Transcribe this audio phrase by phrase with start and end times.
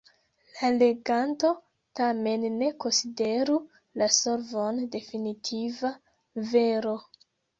[0.59, 1.49] La leganto
[1.99, 3.59] tamen ne konsideru
[4.03, 5.93] la solvon definitiva
[6.55, 6.95] vero.